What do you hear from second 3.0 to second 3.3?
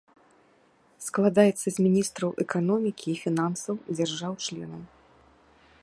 і